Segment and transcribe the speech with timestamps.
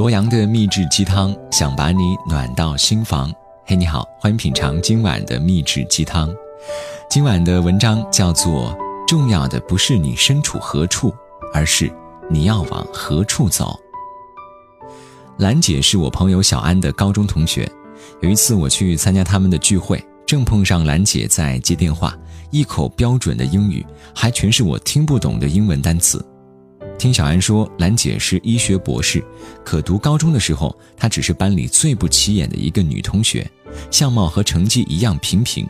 [0.00, 3.30] 罗阳的秘制鸡汤，想把你暖到心房。
[3.66, 6.34] 嘿，你好，欢迎品尝今晚的秘制鸡汤。
[7.10, 8.72] 今晚的文章叫做
[9.06, 11.14] 《重要的不是你身处何处，
[11.52, 11.92] 而是
[12.30, 13.78] 你要往何处走》。
[15.36, 17.70] 兰姐是我朋友小安的高中同学，
[18.22, 22.16] 有一次我去参加他们的聚会，正碰上兰姐在接电话，
[22.50, 26.24] 一口标准的英语，还全是我听不懂的英文单词。
[27.00, 29.24] 听小安说，兰姐是医学博士，
[29.64, 33.50] 可读高中的时候，她只是班里最不起眼的一个女同学，
[33.90, 35.66] 相貌和成绩一样平平。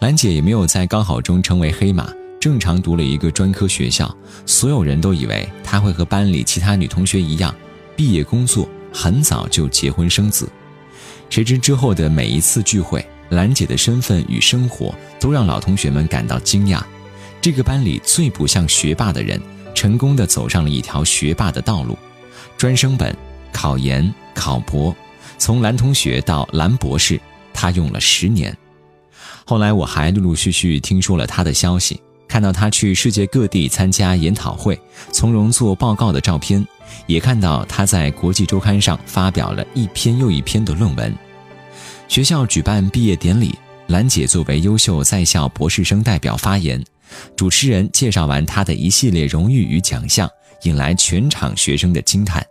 [0.00, 4.14] 兰姐也没有在高考中成为黑马，正常读了一个专科学校。
[4.44, 7.54] 所有人都以为她会和班里其他女同学一样，
[7.96, 10.46] 毕业工作很早就结婚生子。
[11.30, 16.82] 谁知之后的每一次聚会，兰姐的身份与生活都让老同学们感到惊讶。
[17.40, 19.40] 这个班里最不像学霸的人。
[19.78, 21.96] 成功的走上了一条学霸的道路，
[22.56, 23.16] 专升本、
[23.52, 24.92] 考研、考博，
[25.38, 27.20] 从蓝同学到蓝博士，
[27.54, 28.52] 他用了十年。
[29.46, 34.76] 后来我还陆陆续续听说了他的消息，看到他去世界各地参加研讨会，
[35.12, 36.66] 从容做报告的照片，
[37.06, 41.14] 也看到他在国际周刊上发表了一篇又一篇的论文。
[42.08, 46.84] 学校举办毕业典礼，兰姐作为优秀在校博士生代表发言。
[47.36, 50.28] 主持人介绍完他的一系列荣誉与奖项，
[50.62, 52.44] 引来全场学生的惊叹。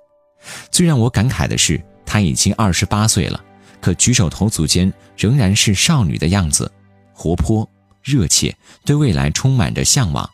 [0.71, 3.43] 最让我感慨的是，他已经二十八岁了，
[3.81, 6.71] 可举手投足间仍然是少女的样子，
[7.13, 7.69] 活泼、
[8.03, 8.55] 热切，
[8.85, 10.29] 对未来充满着向往。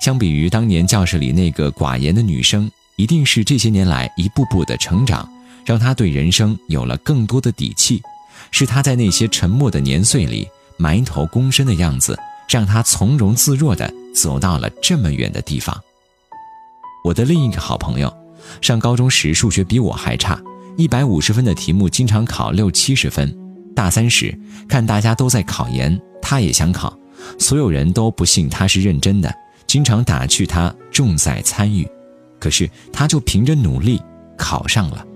[0.00, 5.28] 相比于当年教室里那个寡言的女生，一定是这些年来一步步的成长，
[5.64, 8.02] 让她对人生有了更多的底气。
[8.50, 12.18] 是她在那些沉默的年岁里埋头躬身的样子。
[12.50, 15.80] 让他从容自若地走到了这么远的地方。
[17.04, 18.12] 我的另一个好朋友，
[18.60, 20.42] 上高中时数学比我还差，
[20.76, 23.32] 一百五十分的题目经常考六七十分。
[23.76, 24.36] 大三时
[24.68, 26.98] 看大家都在考研，他也想考，
[27.38, 29.32] 所有人都不信他是认真的，
[29.68, 31.88] 经常打趣他重在参与。
[32.40, 34.02] 可是他就凭着努力
[34.36, 35.06] 考上了。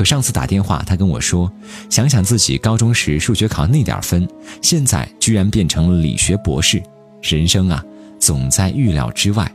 [0.00, 1.52] 可上次打电话，他跟我说
[1.90, 4.26] ：“想想自己高中时数学考那点分，
[4.62, 6.82] 现在居然变成了理学博士，
[7.20, 7.84] 人生啊，
[8.18, 9.52] 总在预料之外。”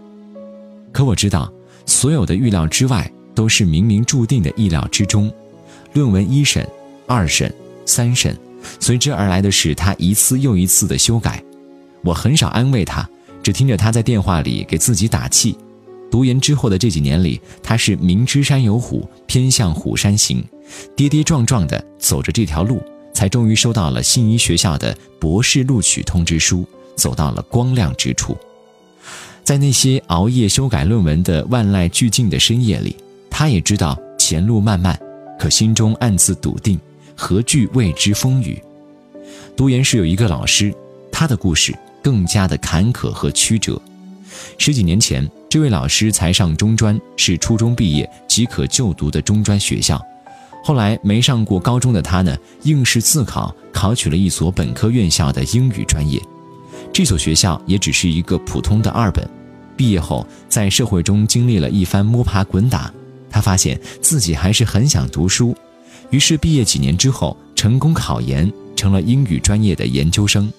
[0.94, 1.52] 可我知道，
[1.88, 5.34] 所有的预料之外，都是冥冥注定的意料之中。
[5.94, 6.64] 论文一审、
[7.08, 7.52] 二审、
[7.88, 8.38] 三审，
[8.80, 11.44] 随之而来的是他一次又一次的修改。
[12.04, 13.10] 我很少安慰他，
[13.42, 15.58] 只听着他在电话里给自己打气。
[16.12, 20.44] 读研之后的这几年里，他是明知山有虎，偏向虎山行，
[20.96, 22.82] 跌跌撞撞地走着这条路，
[23.14, 28.38] 才终于收到了信医学校的博士录取通知书，走到了光亮之处。
[29.44, 32.96] 在那些熬夜修改论文的万籁俱静的深夜里，
[33.30, 34.98] 他也知道前路漫漫，
[35.38, 36.80] 可心中暗自笃定，
[37.16, 38.60] 何惧未知风雨？
[39.56, 40.74] 读研时有一个老师，
[41.12, 43.80] 他的故事更加的坎坷和曲折。
[44.58, 45.30] 十几年前。
[45.48, 50.02] 这位老师才上中专，是初中毕业即可就读的中专学校。
[50.62, 56.22] 后来没上过高中的他呢，应试自考考取了一所本科院校的英语专业。
[56.92, 59.26] 这所学校也只是一个普通的二本。
[59.78, 62.94] 毕业后，在社会中经历了一番摸爬滚打，
[63.30, 65.56] 他发现自己还是很想读书。
[66.10, 70.52] 于是毕业几年之后，成功考研，成了英语专业的研究生。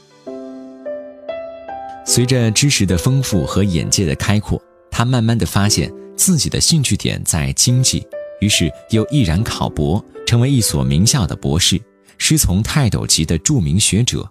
[2.06, 4.58] 随着知识的丰富和眼界的开阔。
[4.90, 8.02] 他慢慢的发现自己的兴趣点在经济，
[8.40, 11.78] 于是又毅然考博，成为一所名校的博士，
[12.16, 14.26] 师从泰斗级的著名学者。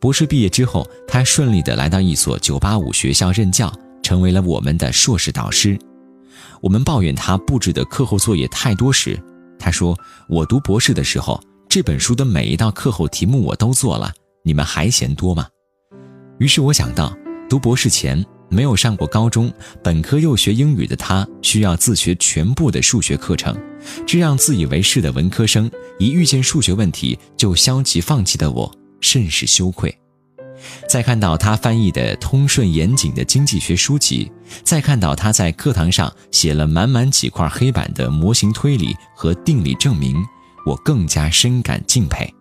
[0.00, 3.70] 博士毕业之后，他顺利的来到一所985学校任教，
[4.02, 5.78] 成为了我们的硕士导师。
[6.62, 9.20] 我们抱怨他布置的课后作业太多时，
[9.58, 9.94] 他说
[10.26, 14.10] ：“我读博士的时候，这本书的每一道课后题目我都做了，
[14.42, 15.48] 你们还嫌多吗？”
[16.38, 17.16] 于是我想到，
[17.48, 18.24] 读博士前。
[18.50, 19.52] 没有上过高中，
[19.84, 23.54] 本科又学英语的他，需要自学全部的数学课程，
[24.06, 29.94] 这让自以为是的文科生一遇见数学问题就消极放弃的我，甚是羞愧。
[30.88, 34.32] 再看到他翻译的通顺严谨的经济学书籍，
[34.64, 40.16] 再看到他在课堂上写了满满几块黑板的模型推理和定理证明，
[40.64, 42.32] 我更加深感敬佩。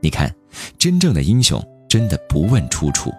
[0.00, 0.32] 你看，
[0.78, 3.12] 真正的英雄真的不问出处。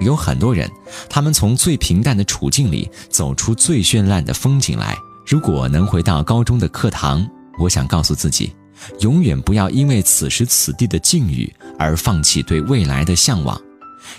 [0.00, 0.70] 有很多人，
[1.08, 4.94] 他们从最平淡的处境里走出最绚烂的风景来。
[5.26, 7.26] 如果能回到高中的课堂，
[7.58, 8.54] 我想告诉自己，
[9.00, 13.60] 永远不要因为此时此地的境遇而放弃对未来的向往。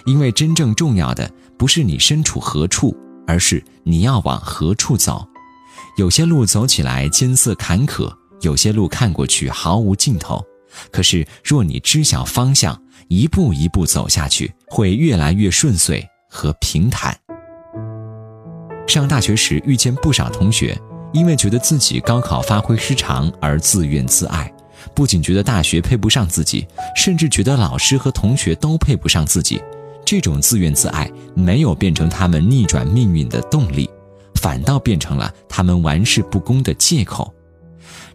[0.06, 5.26] 因为真正重要的不是你身处何处，而是你要往何处走。
[5.98, 8.12] 有些路走起来艰涩坎坷，
[8.42, 10.44] 有些路看过去毫无尽头。
[10.92, 17.18] 可是，若你知晓方向，一步一步走下去，会越来越顺遂和平坦。
[18.88, 20.80] 上大学时遇见不少同学，
[21.14, 24.52] 因为觉得自己高考发挥失常而自怨自艾，
[24.96, 29.62] 不仅觉得大学配不上自己，甚至觉得老师和同学都配不上自己。
[30.06, 33.90] 这种自怨自艾没有变成他们逆转命运的动力。
[34.40, 37.34] 反倒变成了他们玩世不恭的借口。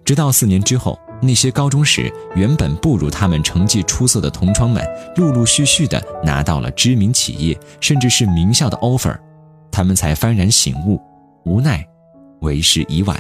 [0.05, 4.85] 直到四年之后，那些高中时原本不如他们成绩出色的同窗们，
[5.17, 9.17] 陆陆续续的拿到了知名企业甚至是名校的 offer，
[9.71, 11.01] 他们才幡然醒悟，
[11.45, 11.87] 无奈
[12.41, 13.19] 为时已晚。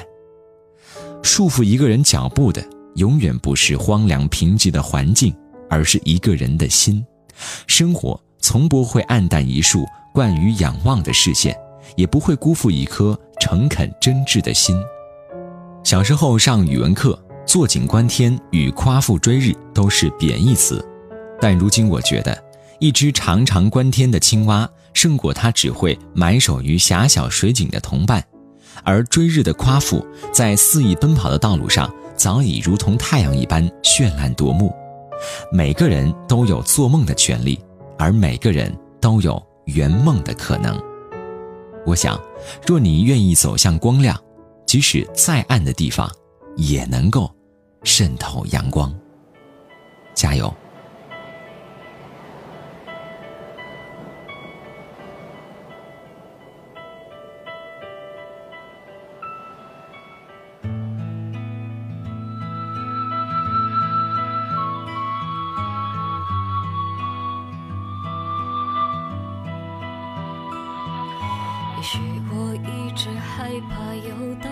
[1.22, 2.62] 束缚一个人脚步的，
[2.96, 5.34] 永远不是荒凉贫瘠的环境，
[5.70, 7.04] 而是一个人的心。
[7.66, 11.56] 生活从不会黯淡一束惯于仰望的视线。
[11.96, 14.80] 也不会辜负一颗诚恳真挚的心。
[15.84, 20.84] 小时候上语文课，“坐井观天”与“夸父追日”都是贬义词，
[21.40, 22.36] 但如今我觉得，
[22.78, 28.24] 一只常常观天的青蛙胜过它只会埋首于狭小水井的同伴，
[28.84, 34.72] 而追日的夸父在肆意奔跑的道路上早已如同太阳一般绚烂夺目。
[35.52, 37.58] 每个人都有做梦的权利，
[37.98, 40.80] 而每个人都有圆梦的可能。
[41.84, 42.20] 我想，
[42.66, 44.18] 若你愿意走向光亮，
[44.66, 46.10] 即使再暗的地方，
[46.56, 47.30] 也能够
[47.84, 48.92] 渗透阳光。
[50.14, 50.52] 加油！
[71.74, 71.98] 也许
[72.30, 74.48] 我一直害怕有答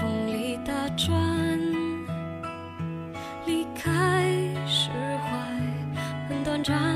[0.00, 1.14] 风里打转，
[3.46, 4.24] 离开
[4.66, 5.30] 释怀
[6.28, 6.93] 很短暂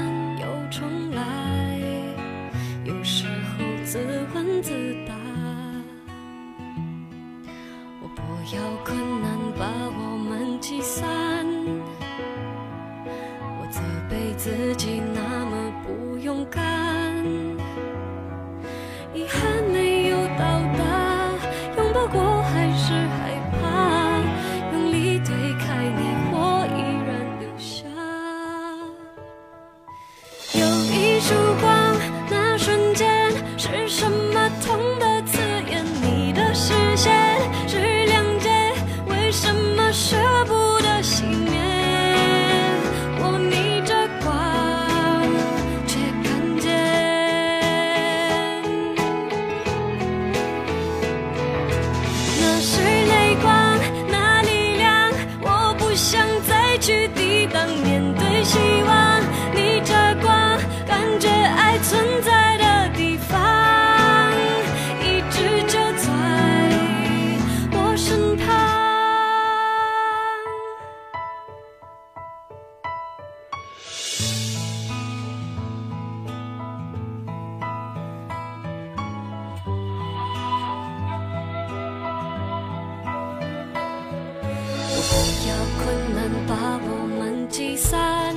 [85.19, 88.37] 不要困难把我们击散，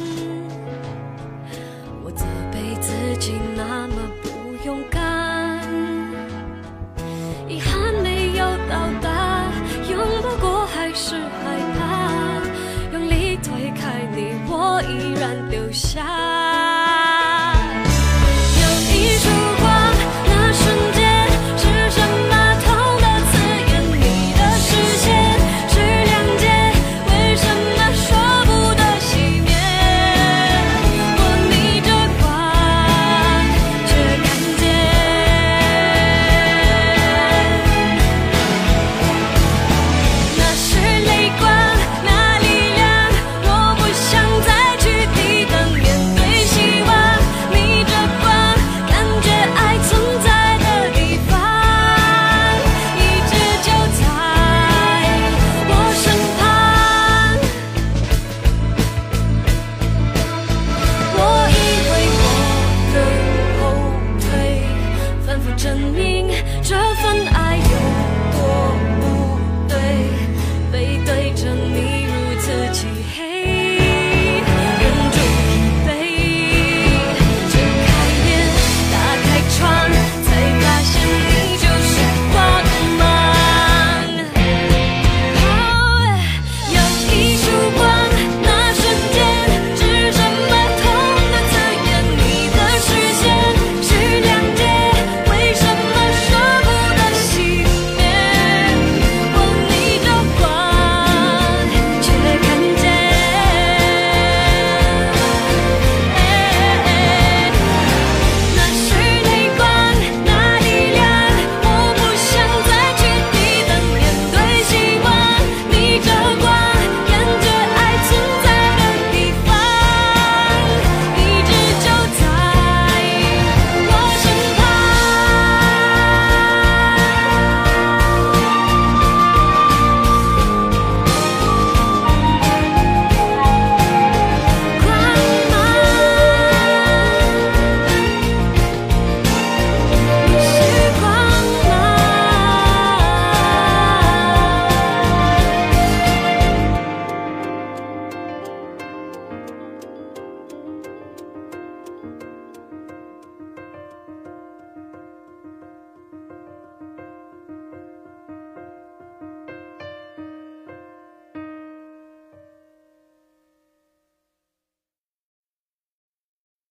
[2.04, 5.62] 我责备自己那么不勇敢，
[7.48, 9.52] 遗憾没有到达，
[9.92, 12.42] 拥抱过还是害怕，
[12.94, 16.31] 用力推开你，我依然留下。